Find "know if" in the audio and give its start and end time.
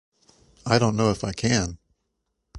0.95-1.23